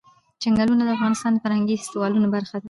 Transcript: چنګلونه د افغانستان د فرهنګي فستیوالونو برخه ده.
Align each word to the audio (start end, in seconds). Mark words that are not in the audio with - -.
چنګلونه 0.41 0.83
د 0.85 0.89
افغانستان 0.97 1.31
د 1.33 1.37
فرهنګي 1.43 1.75
فستیوالونو 1.79 2.27
برخه 2.35 2.53
ده. 2.57 2.59